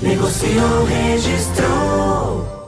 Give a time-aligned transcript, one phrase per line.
[0.00, 2.62] Negociou, registrou.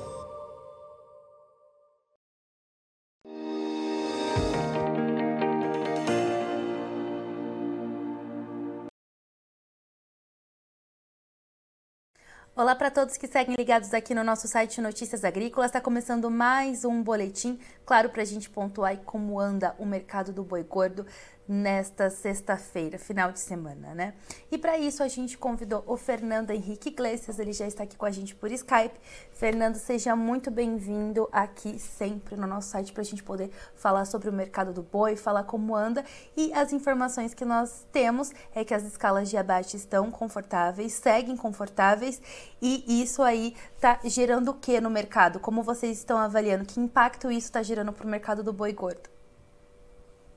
[12.56, 15.70] Olá para todos que seguem ligados aqui no nosso site Notícias Agrícolas.
[15.70, 20.42] Está começando mais um boletim, claro, para a gente pontuar como anda o mercado do
[20.42, 21.06] boi gordo
[21.46, 24.14] nesta sexta-feira, final de semana, né?
[24.50, 28.06] E para isso a gente convidou o Fernando Henrique Iglesias, ele já está aqui com
[28.06, 28.98] a gente por Skype.
[29.32, 34.30] Fernando, seja muito bem-vindo aqui sempre no nosso site para a gente poder falar sobre
[34.30, 36.04] o mercado do boi, falar como anda
[36.36, 41.36] e as informações que nós temos é que as escalas de abate estão confortáveis, seguem
[41.36, 42.20] confortáveis
[42.60, 45.38] e isso aí está gerando o que no mercado?
[45.38, 46.64] Como vocês estão avaliando?
[46.64, 49.13] Que impacto isso está gerando para o mercado do boi gordo?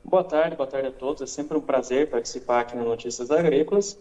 [0.09, 1.22] Boa tarde, boa tarde a todos.
[1.22, 4.00] É sempre um prazer participar aqui no Notícias Agrícolas.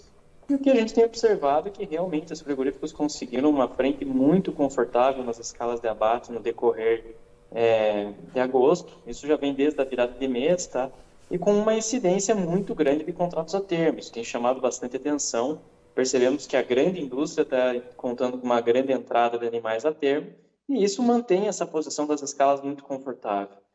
[0.48, 4.04] E o que a gente tem observado é que realmente os frigoríficos conseguiram uma frente
[4.04, 7.16] muito confortável nas escalas de abate no decorrer
[7.50, 8.92] é, de agosto.
[9.04, 10.92] Isso já vem desde a virada de mês, tá?
[11.28, 13.98] E com uma incidência muito grande de contratos a termo.
[13.98, 15.58] Isso tem chamado bastante atenção.
[15.92, 20.28] Percebemos que a grande indústria está contando com uma grande entrada de animais a termo
[20.68, 23.65] e isso mantém essa posição das escalas muito confortável.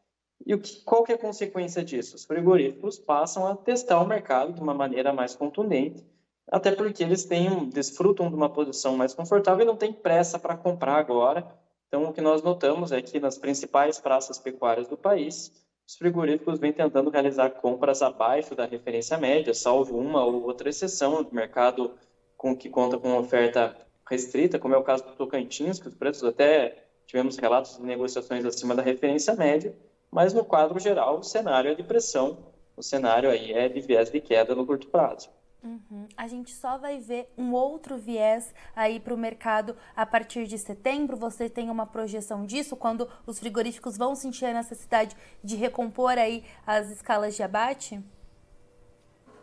[0.46, 2.16] E o que, qual que é a consequência disso?
[2.16, 6.04] Os frigoríficos passam a testar o mercado de uma maneira mais contundente,
[6.50, 10.58] até porque eles têm, desfrutam de uma posição mais confortável e não têm pressa para
[10.58, 11.48] comprar agora.
[11.88, 15.52] Então, o que nós notamos é que nas principais praças pecuárias do país,
[15.88, 21.24] os frigoríficos vêm tentando realizar compras abaixo da referência média, salvo uma ou outra exceção
[21.24, 21.94] do mercado
[22.38, 23.78] com que conta com oferta
[24.10, 28.46] restrita, como é o caso do Tocantins, que os preços até tivemos relatos de negociações
[28.46, 29.76] acima da referência média,
[30.12, 32.38] mas no quadro geral o cenário é de pressão,
[32.76, 35.30] o cenário aí é de viés de queda no curto prazo.
[35.64, 36.08] Uhum.
[36.18, 40.58] A gente só vai ver um outro viés aí para o mercado a partir de
[40.58, 41.16] setembro.
[41.18, 46.44] Você tem uma projeção disso quando os frigoríficos vão sentir a necessidade de recompor aí
[46.66, 48.02] as escalas de abate?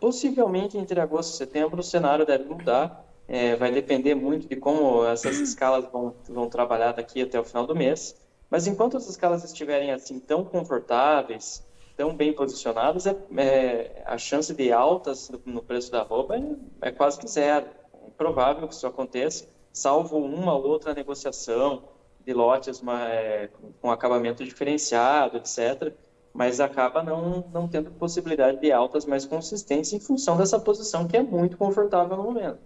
[0.01, 3.05] Possivelmente entre agosto e setembro o cenário deve mudar.
[3.29, 7.65] É, vai depender muito de como essas escalas vão, vão trabalhar daqui até o final
[7.67, 8.17] do mês.
[8.51, 11.67] Mas enquanto as escalas estiverem assim tão confortáveis,
[11.97, 16.91] tão bem posicionadas, é, é, a chance de altas no, preço da roupa é, é,
[16.91, 17.67] quase que zero.
[18.07, 21.83] É provável que isso aconteça, salvo uma ou outra negociação
[22.25, 23.51] de lotes uma, é,
[23.81, 25.93] com acabamento diferenciado, etc.
[26.33, 31.17] Mas acaba não, não tendo possibilidade de altas mais consistentes em função dessa posição que
[31.17, 32.59] é muito confortável no momento.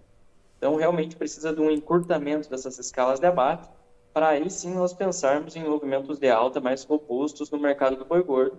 [0.57, 3.67] Então, realmente precisa de um encurtamento dessas escalas de abate
[4.13, 8.21] para aí sim nós pensarmos em movimentos de alta mais robustos no mercado do boi
[8.21, 8.57] gordo,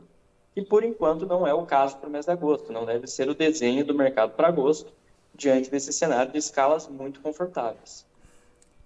[0.52, 3.28] que por enquanto não é o caso para o mês de agosto, não deve ser
[3.28, 4.92] o desenho do mercado para agosto,
[5.34, 8.04] diante desse cenário de escalas muito confortáveis.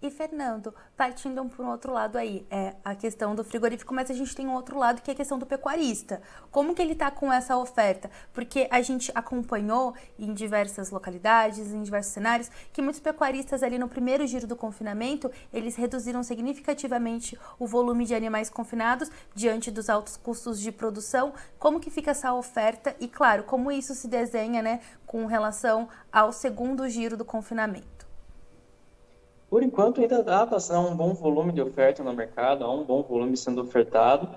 [0.01, 4.15] E Fernando, partindo para um outro lado aí, é a questão do frigorífico, mas a
[4.15, 6.23] gente tem um outro lado que é a questão do pecuarista.
[6.53, 8.09] Como que ele está com essa oferta?
[8.33, 13.89] Porque a gente acompanhou em diversas localidades, em diversos cenários, que muitos pecuaristas ali no
[13.89, 20.17] primeiro giro do confinamento, eles reduziram significativamente o volume de animais confinados diante dos altos
[20.17, 21.35] custos de produção.
[21.59, 22.95] Como que fica essa oferta?
[23.01, 28.08] E claro, como isso se desenha, né, com relação ao segundo giro do confinamento?
[29.51, 33.03] Por enquanto, ainda dá para um bom volume de oferta no mercado, há um bom
[33.03, 34.29] volume sendo ofertado,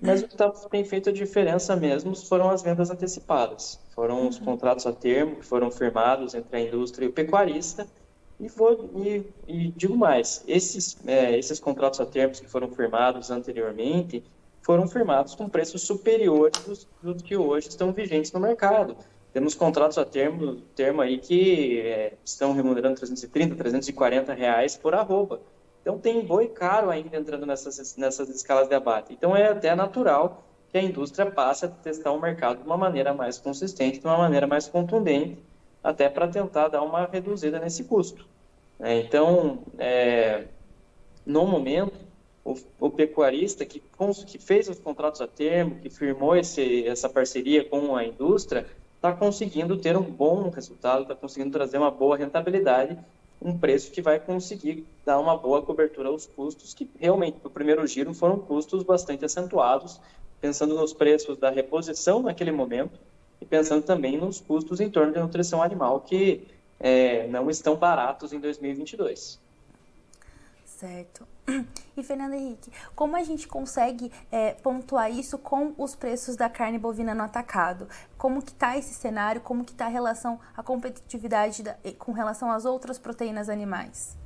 [0.00, 3.80] mas o que tá, tem feito a diferença mesmo foram as vendas antecipadas.
[3.94, 4.44] Foram os uhum.
[4.44, 7.84] contratos a termo que foram firmados entre a indústria e o pecuarista.
[8.38, 13.30] E, vou, e, e digo mais, esses, é, esses contratos a termos que foram firmados
[13.30, 14.22] anteriormente
[14.62, 18.96] foram firmados com preços superiores dos, dos que hoje estão vigentes no mercado.
[19.32, 25.40] Temos contratos a termo, termo aí que é, estão remunerando 330, 340 reais por arroba.
[25.82, 29.12] Então tem boi caro ainda entrando nessas, nessas escalas de abate.
[29.12, 33.12] Então é até natural que a indústria passe a testar o mercado de uma maneira
[33.14, 35.38] mais consistente, de uma maneira mais contundente,
[35.82, 38.26] até para tentar dar uma reduzida nesse custo.
[38.78, 40.44] É, então, é,
[41.26, 41.92] no momento,
[42.44, 43.82] o, o pecuarista que,
[44.26, 48.66] que, fez os contratos a termo, que firmou esse, essa parceria com a indústria,
[49.00, 52.98] está conseguindo ter um bom resultado, está conseguindo trazer uma boa rentabilidade
[53.42, 57.86] um preço que vai conseguir dar uma boa cobertura aos custos, que realmente, no primeiro
[57.86, 59.98] giro, foram custos bastante acentuados,
[60.40, 62.98] pensando nos preços da reposição naquele momento
[63.40, 66.46] e pensando também nos custos em torno de nutrição animal, que
[66.78, 69.40] é, não estão baratos em 2022.
[70.80, 71.28] Certo.
[71.94, 76.78] E Fernando Henrique, como a gente consegue é, pontuar isso com os preços da carne
[76.78, 77.86] bovina no atacado?
[78.16, 79.42] Como que está esse cenário?
[79.42, 84.16] Como que está a relação, a competitividade da, com relação às outras proteínas animais?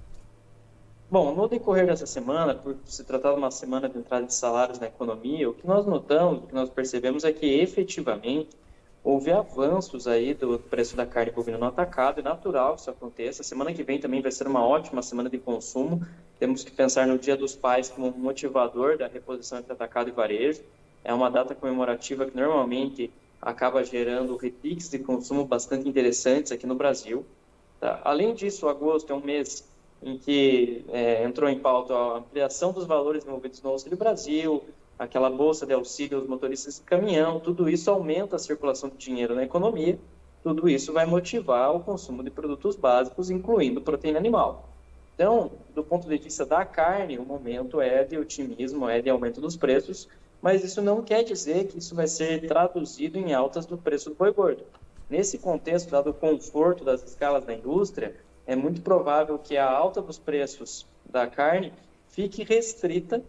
[1.11, 4.79] Bom, no decorrer dessa semana, por se tratar de uma semana de entrada de salários
[4.79, 8.57] na economia, o que nós notamos, o que nós percebemos é que efetivamente
[9.05, 13.43] houve avanços aí do preço da carne bovina no atacado, é natural que isso aconteça.
[13.43, 16.05] Semana que vem também vai ser uma ótima semana de consumo.
[16.39, 20.63] Temos que pensar no Dia dos Pais como motivador da reposição entre atacado e varejo.
[21.05, 23.11] É uma data comemorativa que normalmente
[23.43, 27.27] acaba gerando repiques de consumo bastante interessantes aqui no Brasil.
[27.79, 28.01] Tá?
[28.03, 29.69] Além disso, agosto é um mês
[30.03, 34.65] em que é, entrou em pauta a ampliação dos valores envolvidos no Auxílio Brasil,
[34.99, 39.35] aquela bolsa de auxílio aos motoristas de caminhão, tudo isso aumenta a circulação de dinheiro
[39.35, 39.99] na economia,
[40.43, 44.69] tudo isso vai motivar o consumo de produtos básicos, incluindo proteína animal.
[45.15, 49.41] Então, do ponto de vista da carne, o momento é de otimismo, é de aumento
[49.41, 50.09] dos preços,
[50.43, 54.17] mas isso não quer dizer que isso vai ser traduzido em altas do preço do
[54.17, 54.65] boi gordo.
[55.09, 58.15] Nesse contexto, dado o conforto das escalas da indústria,
[58.47, 61.73] é muito provável que a alta dos preços da carne
[62.09, 63.23] fique restrita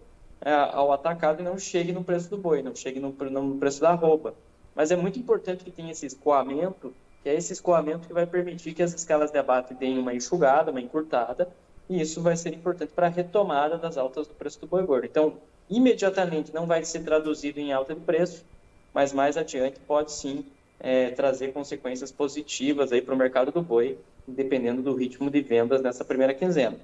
[0.52, 4.36] ao atacado não chegue no preço do boi, não chegue no, no preço da arroba.
[4.76, 6.94] Mas é muito importante que tenha esse escoamento,
[7.24, 10.70] que é esse escoamento que vai permitir que as escalas de abate deem uma enxugada,
[10.70, 11.50] uma encurtada,
[11.90, 15.06] e isso vai ser importante para a retomada das altas do preço do boi gordo.
[15.06, 15.34] Então,
[15.70, 18.46] imediatamente não vai ser traduzido em alta de preço,
[18.94, 20.46] mas mais adiante pode sim
[20.80, 23.98] é, trazer consequências positivas aí para o mercado do boi,
[24.28, 26.78] dependendo do ritmo de vendas nessa primeira quinzena.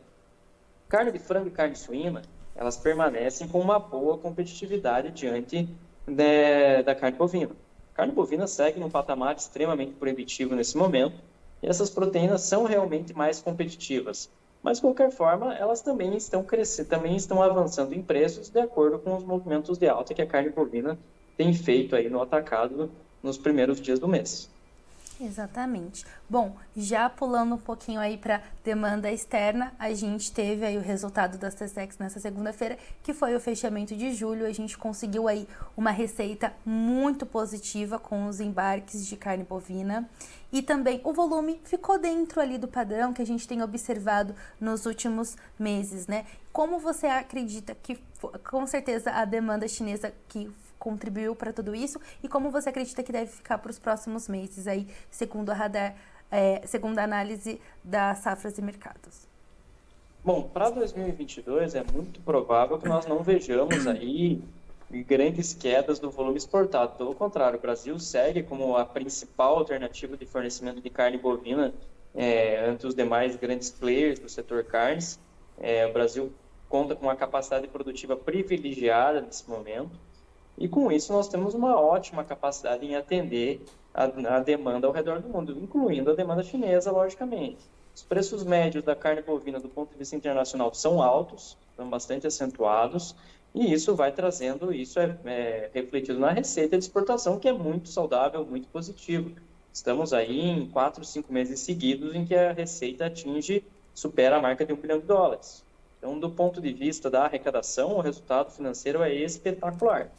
[0.88, 2.22] Carne de frango e carne suína,
[2.56, 5.68] elas permanecem com uma boa competitividade diante
[6.07, 7.51] de, da carne bovina.
[7.94, 11.15] A carne bovina segue num patamar extremamente proibitivo nesse momento
[11.62, 14.30] e essas proteínas são realmente mais competitivas.
[14.63, 19.00] Mas, de qualquer forma, elas também estão crescendo, também estão avançando em preços de acordo
[19.00, 21.00] com os movimentos de alta que a carne bovina
[21.36, 22.92] tem feito aí no atacado
[23.24, 24.50] nos primeiros dias do mês.
[25.23, 26.03] Exatamente.
[26.27, 31.38] Bom, já pulando um pouquinho aí para demanda externa, a gente teve aí o resultado
[31.38, 34.47] das TSEX nessa segunda-feira, que foi o fechamento de julho.
[34.47, 35.47] A gente conseguiu aí
[35.77, 40.09] uma receita muito positiva com os embarques de carne bovina
[40.51, 44.88] e também o volume ficou dentro ali do padrão que a gente tem observado nos
[44.88, 46.25] últimos meses, né?
[46.51, 48.00] Como você acredita que
[48.50, 50.51] com certeza a demanda chinesa que
[50.81, 54.66] contribuiu para tudo isso e como você acredita que deve ficar para os próximos meses
[54.66, 55.95] aí, segundo a Radar,
[56.31, 59.30] é, segundo a análise das safras e mercados?
[60.24, 64.42] Bom, para 2022 é muito provável que nós não vejamos aí
[65.07, 66.98] grandes quedas do volume exportado.
[66.98, 71.74] Pelo contrário, o Brasil segue como a principal alternativa de fornecimento de carne bovina
[72.13, 75.19] é, entre os demais grandes players do setor carnes.
[75.60, 76.31] É, o Brasil
[76.68, 79.92] conta com uma capacidade produtiva privilegiada nesse momento.
[80.62, 84.04] E com isso nós temos uma ótima capacidade em atender a,
[84.36, 87.58] a demanda ao redor do mundo, incluindo a demanda chinesa, logicamente.
[87.96, 92.27] Os preços médios da carne bovina do ponto de vista internacional são altos, são bastante
[92.27, 93.15] acentuados,
[93.56, 97.89] e isso vai trazendo, isso é, é, refletido na receita de exportação, que é muito
[97.89, 99.32] saudável, muito positivo.
[99.74, 103.63] Estamos aí em quatro, cinco meses seguidos em que a receita atinge,
[103.96, 105.63] supera a marca de um bilhão de dólares.
[105.98, 110.12] Então, do ponto de vista da arrecadação, o resultado financeiro é espetacular.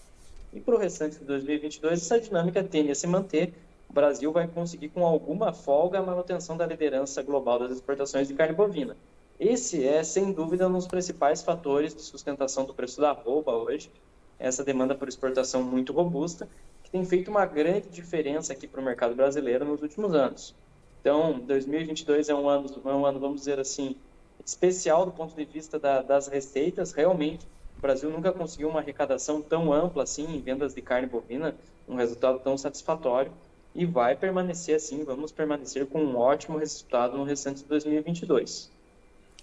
[0.53, 3.55] E para o restante de 2022, essa dinâmica tende a se manter.
[3.89, 8.35] O Brasil vai conseguir, com alguma folga, a manutenção da liderança global das exportações de
[8.35, 8.97] carne bovina.
[9.41, 13.91] Esse é, sem dúvida, um dos principais fatores de sustentação do preço da arroba hoje.
[14.39, 16.49] Essa demanda por exportação muito robusta,
[16.83, 20.55] que tem feito uma grande diferença aqui para o mercado brasileiro nos últimos anos.
[21.01, 23.97] Então, 2022 é um ano, é um ano, vamos dizer assim,
[24.45, 26.93] especial do ponto de vista da, das receitas.
[26.93, 27.47] Realmente,
[27.83, 31.57] o Brasil nunca conseguiu uma arrecadação tão ampla assim em vendas de carne bovina,
[31.89, 33.33] um resultado tão satisfatório
[33.75, 38.72] e vai permanecer assim, vamos permanecer com um ótimo resultado no restante de 2022.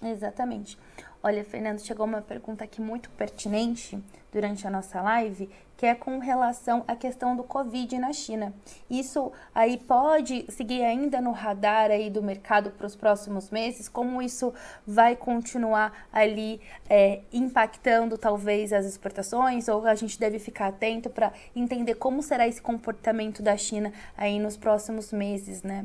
[0.02, 0.78] Exatamente.
[1.22, 4.02] Olha, Fernando, chegou uma pergunta aqui muito pertinente
[4.32, 8.54] durante a nossa live, que é com relação à questão do Covid na China.
[8.88, 13.86] Isso aí pode seguir ainda no radar aí do mercado para os próximos meses?
[13.86, 14.54] Como isso
[14.86, 19.68] vai continuar ali é, impactando talvez as exportações?
[19.68, 24.38] Ou a gente deve ficar atento para entender como será esse comportamento da China aí
[24.38, 25.84] nos próximos meses, né?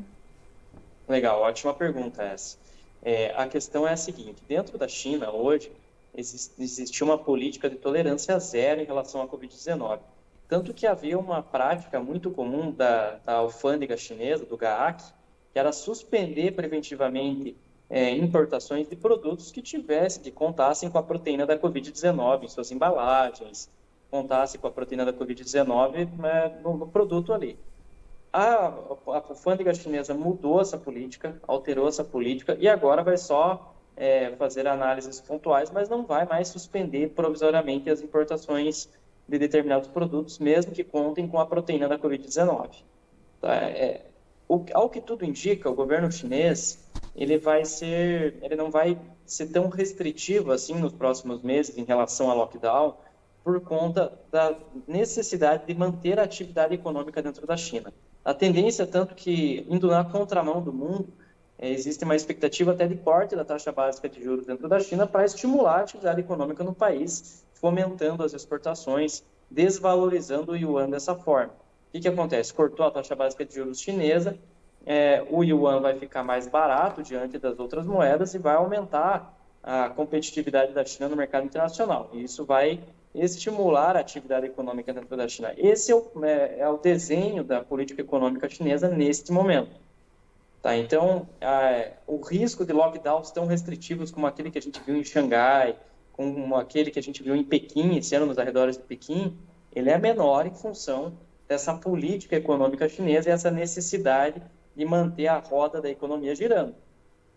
[1.10, 2.58] Legal, ótima pergunta essa.
[3.06, 5.72] É, a questão é a seguinte: dentro da China, hoje,
[6.18, 10.00] existe, existe uma política de tolerância zero em relação à Covid-19.
[10.48, 15.04] Tanto que havia uma prática muito comum da, da alfândega chinesa, do GAAC,
[15.54, 17.56] que era suspender preventivamente
[17.90, 22.72] é, importações de produtos que tivessem, que contassem com a proteína da Covid-19 em suas
[22.72, 23.70] embalagens,
[24.10, 27.58] contasse com a proteína da Covid-19 né, no, no, produto ali.
[28.38, 34.36] A, a alfândega chinesa mudou essa política, alterou essa política e agora vai só é,
[34.36, 38.90] fazer análises pontuais, mas não vai mais suspender provisoriamente as importações
[39.26, 42.72] de determinados produtos, mesmo que contem com a proteína da Covid-19.
[43.40, 43.56] Tá?
[43.56, 44.06] É,
[44.74, 49.70] ao que tudo indica, o governo chinês ele vai ser, ele não vai ser tão
[49.70, 52.98] restritivo assim nos próximos meses em relação ao lockdown,
[53.46, 54.54] por conta da
[54.86, 57.94] necessidade de manter a atividade econômica dentro da China.
[58.26, 61.08] A tendência é tanto que, indo na contramão do mundo,
[61.60, 65.06] é, existe uma expectativa até de corte da taxa básica de juros dentro da China
[65.06, 71.54] para estimular a atividade econômica no país, fomentando as exportações, desvalorizando o yuan dessa forma.
[71.54, 72.52] O que, que acontece?
[72.52, 74.36] Cortou a taxa básica de juros chinesa,
[74.84, 79.90] é, o yuan vai ficar mais barato diante das outras moedas e vai aumentar a
[79.90, 82.10] competitividade da China no mercado internacional.
[82.12, 82.80] E isso vai
[83.16, 85.54] estimular a atividade econômica dentro da China.
[85.58, 89.72] Esse é o, é, é o desenho da política econômica chinesa neste momento.
[90.62, 90.76] Tá?
[90.76, 95.04] Então, a, o risco de lockdowns tão restritivos como aquele que a gente viu em
[95.04, 95.76] Xangai,
[96.12, 99.38] como aquele que a gente viu em Pequim, esse ano nos arredores de Pequim,
[99.74, 101.14] ele é menor em função
[101.48, 104.42] dessa política econômica chinesa e essa necessidade
[104.76, 106.76] de manter a roda da economia girando.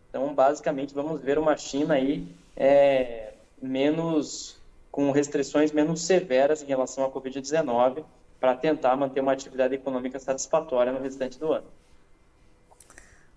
[0.08, 4.57] Então, basicamente, vamos ver uma China aí é, menos
[4.98, 8.02] com restrições menos severas em relação à Covid-19
[8.40, 11.68] para tentar manter uma atividade econômica satisfatória no restante do ano.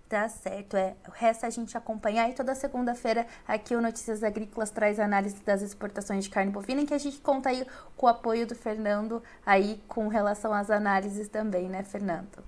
[0.09, 0.95] Tá certo, é.
[1.13, 6.23] Resta a gente acompanhar e toda segunda-feira aqui o Notícias Agrícolas traz análise das exportações
[6.23, 7.63] de carne bovina, em que a gente conta aí
[7.95, 12.43] com o apoio do Fernando aí com relação às análises também, né, Fernando?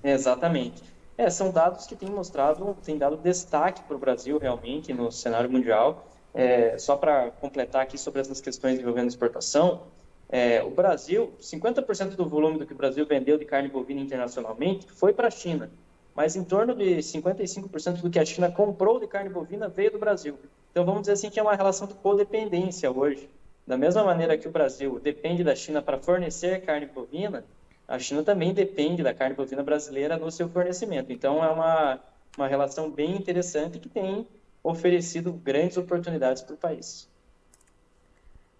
[0.00, 0.80] Exatamente.
[1.16, 5.50] É, são dados que têm mostrado, têm dado destaque para o Brasil realmente no cenário
[5.50, 6.06] mundial
[6.38, 9.82] é, só para completar aqui sobre essas questões envolvendo exportação,
[10.28, 14.86] é, o Brasil, 50% do volume do que o Brasil vendeu de carne bovina internacionalmente
[14.92, 15.68] foi para a China,
[16.14, 19.98] mas em torno de 55% do que a China comprou de carne bovina veio do
[19.98, 20.38] Brasil.
[20.70, 23.28] Então vamos dizer assim que é uma relação de codependência hoje.
[23.66, 27.44] Da mesma maneira que o Brasil depende da China para fornecer carne bovina,
[27.88, 31.12] a China também depende da carne bovina brasileira no seu fornecimento.
[31.12, 32.00] Então é uma,
[32.36, 34.24] uma relação bem interessante que tem
[34.62, 37.08] oferecido grandes oportunidades para o país.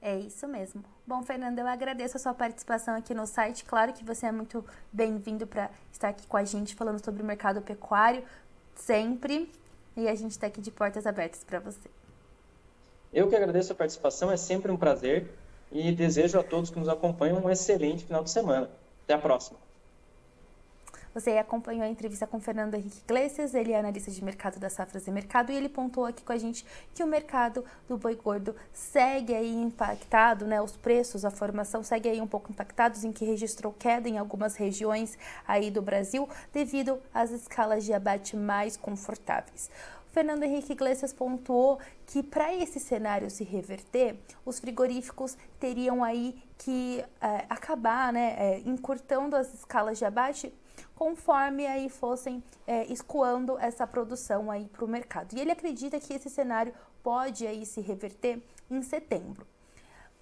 [0.01, 0.85] É isso mesmo.
[1.07, 3.65] Bom, Fernando, eu agradeço a sua participação aqui no site.
[3.65, 7.25] Claro que você é muito bem-vindo para estar aqui com a gente falando sobre o
[7.25, 8.23] mercado pecuário,
[8.77, 9.51] sempre.
[9.97, 11.91] E a gente está aqui de portas abertas para você.
[13.13, 15.29] Eu que agradeço a participação, é sempre um prazer
[15.73, 18.71] e desejo a todos que nos acompanham um excelente final de semana.
[19.05, 19.68] Até a próxima.
[21.19, 25.05] Você acompanhou a entrevista com Fernando Henrique Iglesias, ele é analista de mercado da Safras
[25.09, 28.55] e Mercado, e ele pontuou aqui com a gente que o mercado do boi gordo
[28.73, 30.63] segue aí impactado, né?
[30.63, 34.55] Os preços, a formação segue aí um pouco impactados, em que registrou queda em algumas
[34.55, 39.69] regiões aí do Brasil, devido às escalas de abate mais confortáveis.
[40.13, 47.05] Fernando Henrique Iglesias pontuou que para esse cenário se reverter, os frigoríficos teriam aí que
[47.21, 50.55] é, acabar, né, é, encurtando as escalas de abate
[50.95, 55.35] conforme aí fossem é, escoando essa produção aí para o mercado.
[55.35, 59.47] E ele acredita que esse cenário pode aí se reverter em setembro.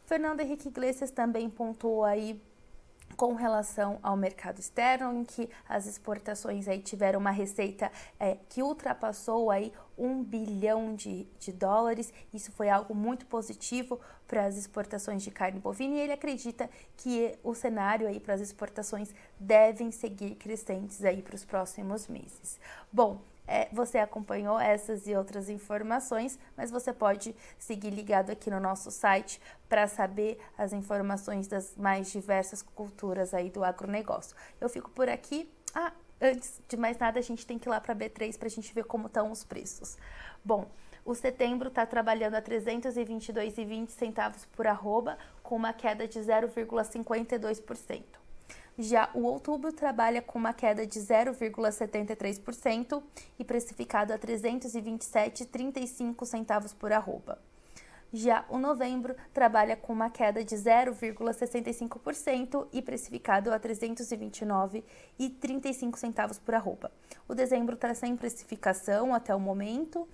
[0.04, 2.40] Fernando Henrique Iglesias também pontuou aí
[3.16, 8.62] com relação ao mercado externo, em que as exportações aí tiveram uma receita é, que
[8.62, 12.12] ultrapassou aí um bilhão de, de dólares.
[12.32, 17.38] Isso foi algo muito positivo para as exportações de carne bovina e ele acredita que
[17.42, 22.60] o cenário aí para as exportações devem seguir crescentes aí para os próximos meses.
[22.92, 28.60] Bom, é, você acompanhou essas e outras informações, mas você pode seguir ligado aqui no
[28.60, 34.36] nosso site para saber as informações das mais diversas culturas aí do agronegócio.
[34.60, 35.50] Eu fico por aqui.
[35.74, 38.50] Ah, antes de mais nada, a gente tem que ir lá para B3 para a
[38.50, 39.96] gente ver como estão os preços.
[40.44, 40.68] Bom,
[41.04, 48.25] o setembro está trabalhando a 322,20 centavos por arroba, com uma queda de 0,52%.
[48.78, 53.02] Já o outubro trabalha com uma queda de 0,73%
[53.38, 57.38] e precificado a 327,35 centavos por arroba.
[58.12, 66.38] Já o novembro trabalha com uma queda de 0,65% e precificado a R$ 329,35 centavos
[66.38, 66.92] por arroba.
[67.26, 70.06] O dezembro está sem precificação até o momento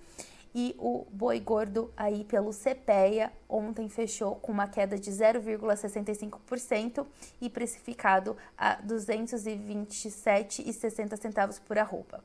[0.53, 7.07] e o boi gordo aí pelo CPEA ontem fechou com uma queda de 0,65%
[7.41, 12.21] e precificado a R$ 227,60 centavos por arroba.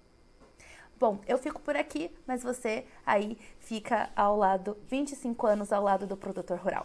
[0.99, 6.09] Bom, eu fico por aqui, mas você aí fica ao lado, 25 anos ao lado
[6.09, 6.85] do produtor rural.